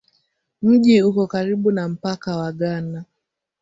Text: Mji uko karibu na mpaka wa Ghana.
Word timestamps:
Mji 0.61 1.01
uko 1.03 1.27
karibu 1.33 1.71
na 1.71 1.87
mpaka 1.89 2.37
wa 2.37 2.51
Ghana. 2.51 3.05